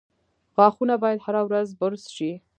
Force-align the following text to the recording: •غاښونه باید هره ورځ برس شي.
•غاښونه 0.55 0.95
باید 1.03 1.23
هره 1.25 1.41
ورځ 1.47 1.67
برس 1.79 2.03
شي. 2.15 2.31